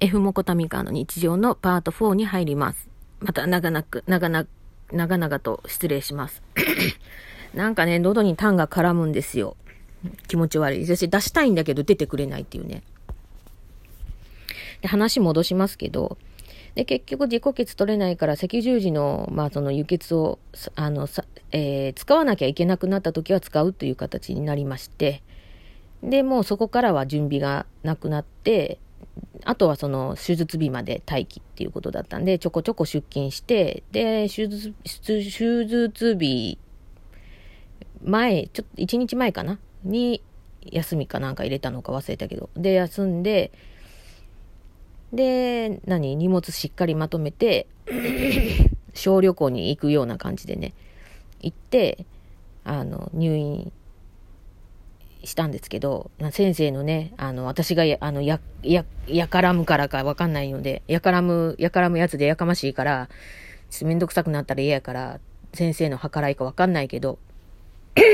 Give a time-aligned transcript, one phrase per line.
[0.00, 2.88] F モコタミカの日常のパート4に入ります。
[3.18, 4.46] また長々、長々、
[4.92, 6.40] 長々と失礼します。
[7.52, 9.56] なんかね、喉に痰が絡むんですよ。
[10.28, 10.86] 気持ち悪い。
[10.86, 12.84] 私出したいんだけど出てくれないっていうね。
[14.82, 16.16] で、話戻しますけど、
[16.76, 20.38] で、結局自己血取れないから赤十字の、まあその輸血を、
[20.76, 25.22] あの、さ、えー、使わなきゃいけなくなった時は使うという形になりまして、
[26.04, 28.78] で、もうそこからは準備がなくなって、
[29.44, 36.58] あとはその手術日まで待機っていうことだったんで、ちょこちょこ出勤して、で、手術、手術日
[38.02, 39.58] 前、ちょっと1日前かな？
[39.84, 40.22] に
[40.62, 43.52] 休みかなんか入れたのか忘れたけど、で、休んで、
[45.12, 46.16] で、何？
[46.16, 47.66] 荷物しっかりまとめて
[48.92, 50.74] 小旅行に行くような感じでね、
[51.40, 52.04] 行って、
[52.64, 53.72] あの、入院
[55.24, 63.08] したんですけど、先生のね、あの、私がや、あの、や、や、やからむからかわかんないので、やからむ、やからむやつでやかましいから、
[63.70, 65.20] ちょっとめんどくさくなったら嫌やから、
[65.54, 67.18] 先生の計らいかわかんないけど、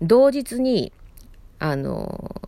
[0.00, 0.92] 同日に、
[1.58, 2.42] あの、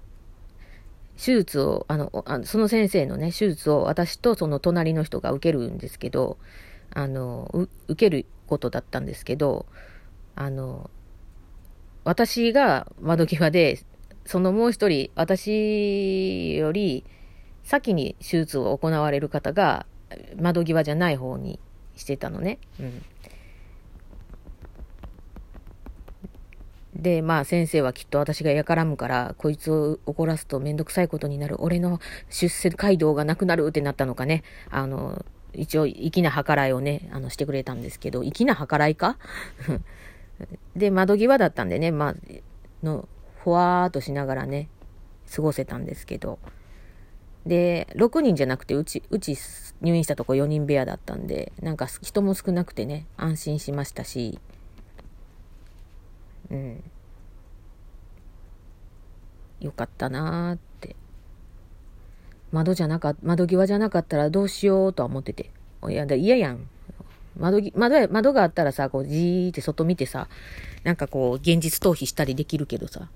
[1.16, 6.38] 手術を、あの、あその先生のね、手術を私とその隣の人が受けるんですけど、
[6.94, 7.50] あの、
[7.88, 9.66] 受けることだったんですけど、
[10.34, 10.90] あの、
[12.06, 13.80] 私が窓際で、
[14.24, 17.04] そのもう一人、私より
[17.64, 19.86] 先に手術を行われる方が
[20.40, 21.58] 窓際じゃない方に
[21.96, 22.60] してたのね。
[22.78, 23.02] うん。
[26.94, 31.56] で、まあ先生はきっと私がやからむから、こいつを怒らすとめんどくさいことになる。
[31.58, 31.98] 俺の
[32.30, 34.44] 出世街道がなくなるってなったのかね。
[34.70, 39.18] あの、一応、粋な計らいをね、あの、してくれたんですけど、粋な計らいか？
[40.74, 42.14] で、窓際だったんでね、まあ、
[42.82, 43.08] の、
[43.42, 44.68] ふわーっとしながらね、
[45.34, 46.38] 過ごせたんですけど、
[47.46, 49.36] で、6人じゃなくて、うち、うち
[49.80, 54.38] 入院したとこ4人部屋だったんで、なんか人も少なくてね、安心しましたし、
[56.50, 56.82] うん。
[59.60, 60.96] よかったなーって。
[62.52, 65.50] 窓じゃなか窓際じゃなかったらどうしようとは思ってて。
[65.88, 66.68] いや、だ嫌やん。
[67.38, 70.28] 窓窓窓があったらさ、こう、じーって外見てさ、
[70.84, 73.08] なんかこう、現実逃避したりできるけどさ、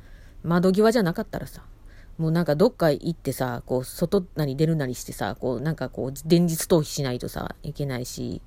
[0.42, 1.62] 窓際じゃなかったらさ、
[2.18, 8.42] もうなんかどっか行ってさ、こう、外なり出るなりしてさ、こう、なんかこう、現実逃避しないとさ、いけないし、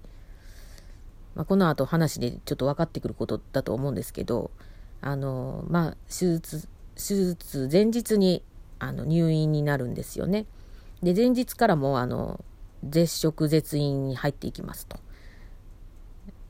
[1.35, 4.51] まあ、この後話でちょっと分かってくることだと思うんですけど、
[5.01, 8.43] あの、まあ、手術、手術前日に、
[8.79, 10.45] あの、入院になるんですよね。
[11.01, 12.43] で、前日からも、あの、
[12.87, 14.97] 絶食絶飲に入っていきますと。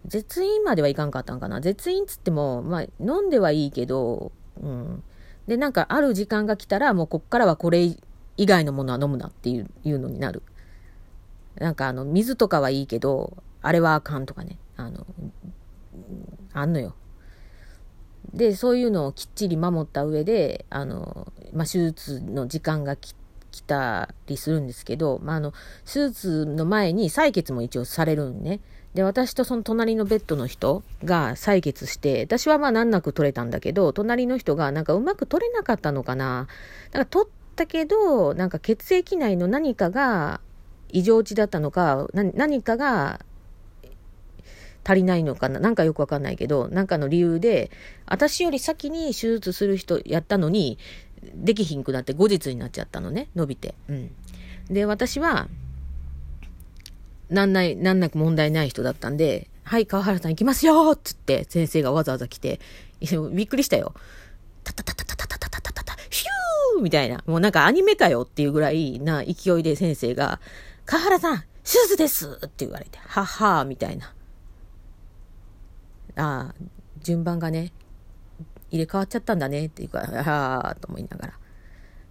[0.05, 1.61] 絶飲まではいかんかったんかな。
[1.61, 4.31] 絶飲つっても、まあ、飲んではいいけど、
[4.61, 5.03] うん。
[5.47, 7.95] で、なんか、ある時間が来たら、もうこっからはこれ
[8.37, 10.41] 以外のものは飲むなっていういうのになる。
[11.55, 14.57] なんか、あの、水とかはいいけど、あれはあかんとかね。
[14.75, 15.05] あの、
[16.53, 16.95] あんのよ。
[18.33, 23.13] で、そういうのをきっちり守った上で、あの、まあ、手術の時間が来
[23.61, 25.53] たりするんですけど、まあ、あの、
[25.85, 28.59] 手術の前に採血も一応されるんね。
[28.93, 36.47] で、私とその隣のベッドの人が採血して、私はまあ難なく取れたんだけど、隣の人がなんかうまく取れなかったのかな。
[36.91, 40.41] だか取ったけど、なんか血液内の何かが
[40.89, 43.19] 異常値だったのか、何かが
[44.83, 47.71] 足りないのかななんかよくわかんないけど、なんかの理由で、
[48.05, 50.77] 私より先に手術する人やったのに、
[51.33, 53.75] できひんくなって後日になっちゃったのね、伸びて。
[53.87, 54.11] うん。
[54.69, 55.47] で、私は、
[57.33, 62.59] なんない、なんなく問題ない人だったんで、はい、川原さん行きますよっつって先生がわざわざ来て、
[63.31, 63.93] びっくりしたよ。
[64.63, 67.23] タタタタタタタタタタタタ、ヒューみたいな。
[67.25, 70.39] もうなんかアニメかよっていうぐらいな勢いで先生が、
[70.85, 74.13] 川原さん、手術ですって言われて、ははーみたいな。
[76.15, 76.55] ああ、
[77.01, 77.71] 順番がね、
[78.69, 81.33] 入れ替わっちゃったんだねっていうか、はあと思いながら。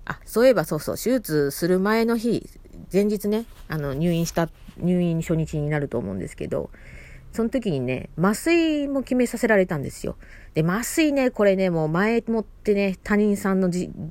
[0.05, 2.49] あ、そういえばそうそう、手術する前の日、
[2.93, 6.70] 前日ね、あの、入院した、入院初日になると思うんですけど、
[7.32, 10.16] その時にね、麻酔も決めさせられたんですよ。
[10.54, 13.70] で、麻酔ね、これね、もう前もってね、他人さんの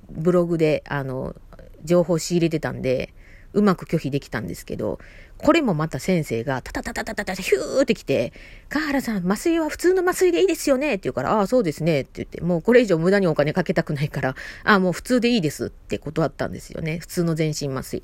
[0.09, 1.35] ブログで、あの、
[1.83, 3.13] 情報仕入れてたんで、
[3.53, 4.99] うまく拒否できたんですけど、
[5.37, 8.31] これもまた先生が、タタタタタタタヒューって来て、
[8.69, 16.99] 河原さん、麻酔は普通の麻酔でいいですよねって言うから、ああ、そうですねって言って、もうこれ以上無駄にお金かけたくないから、ああ、もう普通でいいですって断ったんですよね。
[16.99, 18.03] 普通の全身麻酔。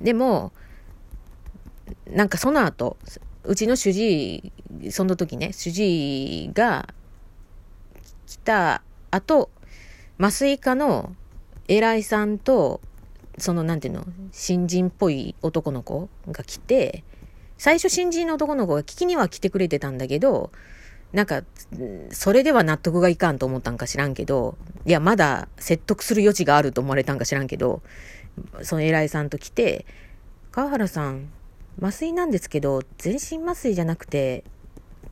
[0.00, 0.52] でも、
[2.10, 2.96] なんかその後、
[3.44, 6.88] うちの主治医、その時ね、主治医が
[8.26, 9.50] 来た後、
[10.18, 11.14] 麻酔科の
[11.68, 12.80] 偉いさんと、
[13.38, 17.04] その、なんていうの、新人っぽい男の子が来て、
[17.58, 20.50] 最初新人の男の子が聞きには来てくれてたんだけど、
[21.12, 21.42] なんか、
[22.10, 27.82] それでは納得がいかんと思ったんか知らんけど、いや、まだ説得する余地があると思われたんか知らんけど、
[28.62, 29.86] その偉いさんと来て、
[30.50, 31.28] 川原さん、
[31.80, 34.44] 麻酔なんですけど、全身麻酔じゃなくて、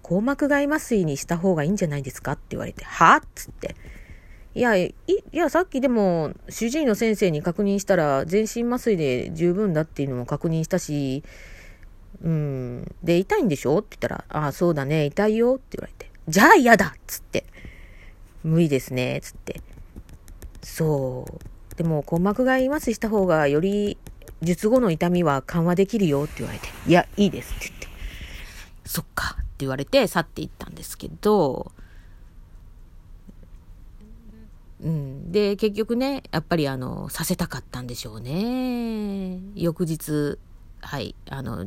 [0.03, 3.75] 硬膜外麻酔にした方がいいんじゃないですかって言われて、はっつって。
[4.55, 11.25] いや、い、いや、さっきでも、主治医の先生に確認したら、全身麻酔で十分だっていうのも確認したし、
[12.23, 12.94] うん。
[13.03, 16.11] で、痛いんでしょって言ったら、ああ、そうだね、痛いよって言われて。
[16.29, 17.44] じゃあ嫌だっつって。
[18.44, 19.61] 無理ですね、つって。
[20.62, 21.54] そう。
[21.76, 23.99] でも、硬膜外麻酔した方が、より、
[24.43, 26.69] 術後の痛みは緩和できるよって言われて。
[26.87, 27.88] いや、いいですって言って。
[28.85, 31.73] そっかって言われて去っていったんですけど、
[34.82, 35.32] うん。
[35.32, 39.41] で、結局ね、やっぱりあの、させたかったんでしょうね。
[39.55, 40.38] 翌日、
[40.81, 41.67] はい、あの、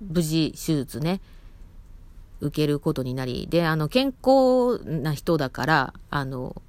[0.00, 1.20] 無事手術ね、
[2.40, 6.62] 受けることになり、で、あの、健康な人だから、あの、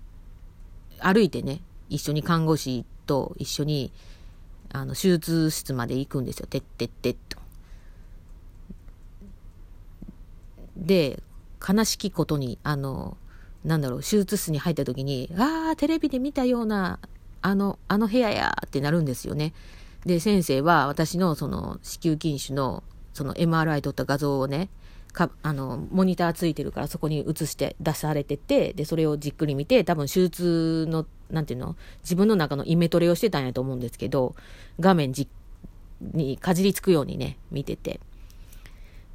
[0.99, 3.91] 歩いてね、一緒に看護師と一緒に、
[4.71, 6.47] あの、手術室まで行くんですよ。
[6.47, 7.37] てってってと。
[10.75, 11.21] で、
[11.67, 13.17] 悲しきことに、あの、
[13.63, 16.99] なんだろう、手術室に入った時に、ああ、テレビで見たような、
[17.41, 19.53] あの、あの部屋やってなるんですよね。
[20.05, 24.69] で、先生は私のその子宮筋腫のその MRI 撮った画像をね、
[25.11, 34.35] かあの、モニターついてるからそこに映して出されてて、で、それをじっくり見て、多分手術の、なんていうの、自分の中のイメトレをしてたんやと思うんですけど、
[34.79, 35.27] 画面じ
[36.01, 37.99] にかじりつくようにね、見てて。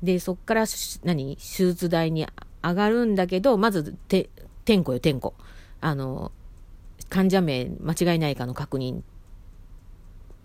[0.03, 0.65] で、そっから、
[1.05, 2.27] 何、手術台に
[2.63, 4.31] 上がるんだけど、まず、て、
[4.65, 5.35] 点呼よ、点呼。
[5.81, 6.33] あの、
[7.09, 9.03] 患者名間違いないかの確認、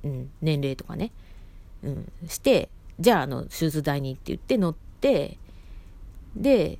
[0.03, 1.11] うん、年齢とかね、
[1.83, 5.37] うん、して、じゃあ、あの、手術台にって言って乗って、
[6.35, 6.79] で、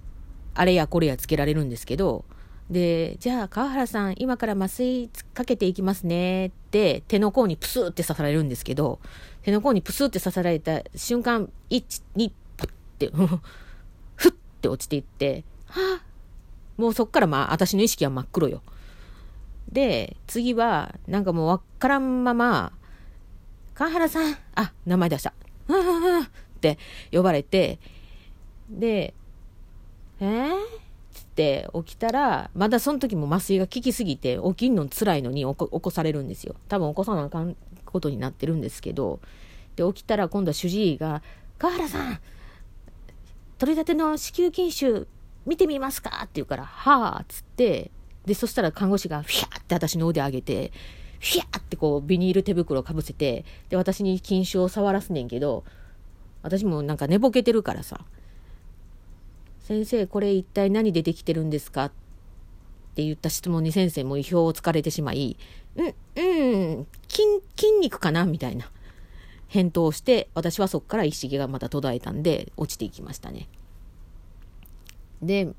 [0.53, 2.25] あれやこれやつけられるんですけど、
[2.69, 8.99] で、じゃあ、川原さん、今から麻酔かけていきますねって、手の甲にプスって刺されるんですけど、
[9.43, 12.69] 手の甲にプスって刺された瞬間、1、2、パッ
[12.99, 13.09] て、
[14.15, 14.31] ふっ
[14.61, 16.03] て落ちていって、はあ、
[16.77, 18.61] もうそっからまあ、私の意識は真っ黒よ。
[19.71, 22.73] で、次は、なんかもうわからんまま、
[23.75, 25.33] 川原さん、あ、名前出した。
[25.69, 26.77] って
[27.11, 27.79] 呼ばれて、
[28.69, 29.13] で、
[30.19, 30.55] えー、
[31.37, 36.55] って起きたら、まだその時も麻酔が効きすぎて、起きんの辛いのに起こされるんですよ。
[36.67, 37.55] 多分起こさなあかん
[37.85, 39.19] ことになってるんですけど、
[39.75, 41.21] で、起きたら今度は主治医が、
[41.59, 42.19] 川原さん、
[43.59, 45.07] 取り立ての子宮筋腫
[45.45, 46.21] 見てみますか？
[46.21, 47.91] って言うから、はあっつって、
[48.25, 50.71] で、そしたら看護師が、フィャーって私の腕上げて、
[51.19, 55.63] フィャーってこう、ビニール手袋をかぶせて、で、私に筋腫を触らすねんけど、
[56.41, 58.01] 私もなんか寝ぼけてるからさ、
[59.67, 61.85] 先生、これ一体何でできてるんですか？
[61.85, 61.91] っ
[62.95, 65.35] て言った質問に先生も意表をつかれてしまい、
[65.75, 67.23] うん、うん、筋、
[67.57, 68.23] 筋肉かな？
[68.25, 68.71] みたいな
[69.49, 73.49] 返答をして、私はそこから意識がまた途絶えたんで、落ちていきましたね。
[75.21, 75.49] で、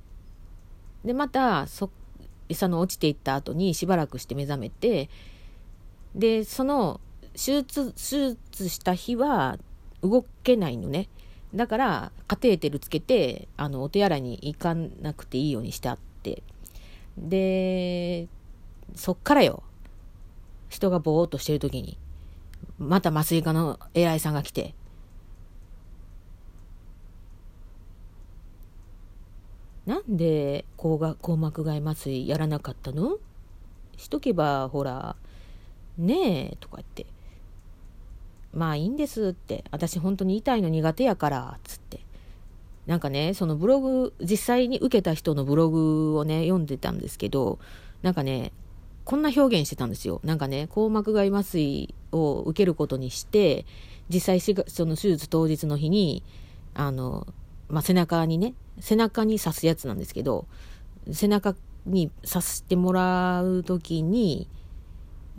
[1.05, 1.91] で、また、そ、
[2.51, 5.11] その落ちていった後にしばらくして目覚めて、
[6.15, 6.99] で、その、
[7.35, 9.59] 手術、手術した日は
[10.03, 11.09] 動けないのね。
[11.55, 16.43] だから、カテーテルつけて、あの、お手洗いに行かなくていいようにしてあって。
[17.17, 18.29] で、
[18.95, 19.63] そっからよ、
[20.69, 21.97] 人がぼーっとしてる時に、
[22.79, 24.75] また麻酔科の AI さんが来て、
[29.87, 33.17] なんで硬膜外麻酔やらなかったの？
[33.97, 35.17] しとけば、ほら、
[35.97, 37.07] ねえ、とか言って。
[38.59, 39.65] まあいいんですって。
[39.71, 42.01] 私本当に痛いの苦手やから、つって。
[42.87, 47.59] なんかね、そのブログ、実際に受けた人のブログをね、読んでたんですけど、
[48.03, 48.53] なんかね、
[49.05, 50.21] こんな表現してたんですよ。
[50.25, 53.65] なんかね、硬膜外麻酔を受けることにして、
[54.09, 56.23] 実際その手術当日の日に、
[56.75, 57.27] あの、
[57.69, 60.47] まあ、背中にね、背中に刺すやつなんですけど、
[61.13, 61.55] 背中
[61.87, 64.49] に刺してもらうときに、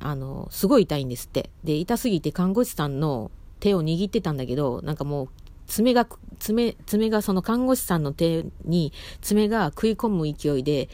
[0.01, 1.49] あの、すごい痛いんですって。
[1.63, 5.29] で、痛すぎて看護師さんの手を握ってたんだけど、なんかもう、
[5.67, 6.07] 爪が、
[6.39, 8.91] 爪、爪がその看護師さんの手に
[9.21, 10.89] 爪が食い込む勢いで、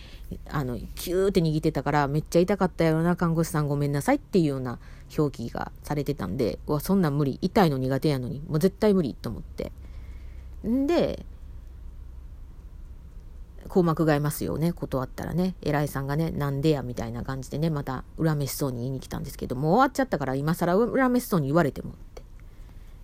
[0.50, 4.80] あの、キューって握ってたから、めっちゃ痛かったよな、看護師さんごめんなさいっていうような
[5.18, 7.40] 表記がされてたんで、うわ、そんなん無理。
[7.42, 9.72] 痛いの苦手やのに、もう絶対無理と思って。
[10.68, 11.26] んで、
[13.68, 22.24] 硬膜外ますよね、断ったらね、偉いさんがね、なんでや、みたいな感じでね、また恨めしそうに言いに来たんですけど、もう終わっちゃったから、今更恨めしそうに言われてもって。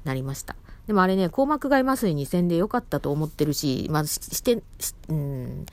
[0.04, 0.56] なりました。
[0.88, 4.64] でもあれね、硬膜外麻酔にせんでよかったと思ってるし、まあ、して、
[5.10, 5.66] うん、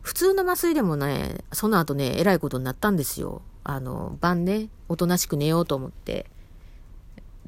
[0.00, 3.42] 普通の麻酔でもね、その後ね、えらいことになったんですよ。
[3.64, 6.26] あの、晩ね、おとなしく寝ようと思って、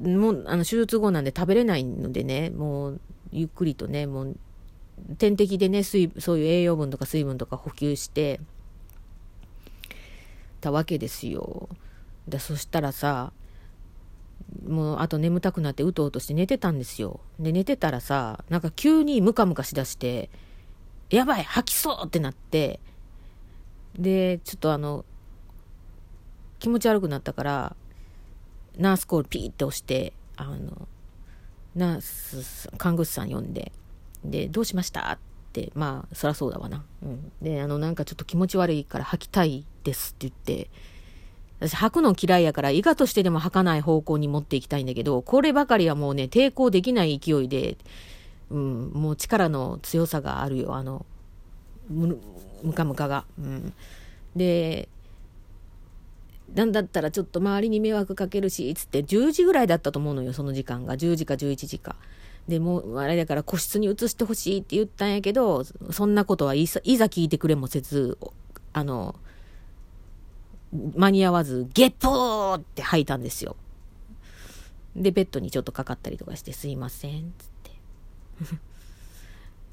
[0.01, 4.37] もう、あの、手術後なんで食べれないのでね、もう、ゆっくりとね、もう、
[5.17, 8.39] 点滴でね、水、そういう栄養分とか水分とか補給して、
[10.59, 11.69] たわけですよ。
[12.27, 13.31] で、そしたらさ、
[14.67, 17.19] もうあと眠たくなってうとうとして寝てたんですよ。
[17.39, 20.29] で、寝てたらさ、なんか急にムカムカしだして、
[21.09, 22.79] やばい吐きそうってなって、
[23.97, 25.05] で、ちょっとあの、
[26.59, 27.75] 気持ち悪くなったから、
[28.77, 30.87] ナースコールピーって押して、あの、
[31.75, 33.71] ナース、看護師さん呼んで、
[34.23, 35.11] で、どうしました？
[35.11, 35.17] っ
[35.51, 36.83] て、まあ、そらそうだわな。
[37.03, 37.31] うん。
[37.41, 40.69] で、あの、なんかちょっと気持ち悪いから吐きたいですって言って、
[41.59, 47.77] 私吐くの嫌いやから、伊賀としてでも吐かない方向に持っていきたいんだけど、こればかりはもうね、抵抗できない勢いで、
[48.49, 51.05] うん、もう力の強さがあるよ、あの、
[51.89, 52.17] む、
[52.63, 53.25] むかむかが。
[53.37, 53.73] うん。
[54.35, 54.87] で、
[56.55, 60.95] なんだったらちょっと周りに迷惑かけるし、つって10時ぐらいだったと思うのよ、その時間が。
[60.95, 61.95] 10時か11時か。
[62.47, 68.17] で、もう、あれだから個室に移してほしいって言ったんやけど、そんなことはいざ聞いてくれもせず、
[68.73, 69.15] あの、
[70.71, 73.55] 間に合わず、ゲッポーって吐いたんですよ。
[74.95, 77.71] で、ベッドにちょっとかかったりとかして、すいません、っつって。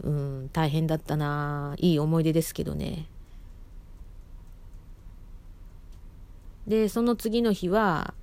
[0.04, 3.08] うん、大変だったないい思い出ですけどね。
[6.66, 8.14] で、その次の日は、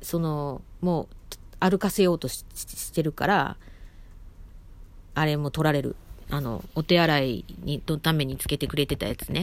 [0.00, 1.06] その、もう、
[1.60, 2.44] 歩かせようとし
[2.92, 3.56] てるから、
[5.14, 5.96] あれも取られる。
[6.30, 9.40] あの、お手洗いにのためにつけてくれてたやつね。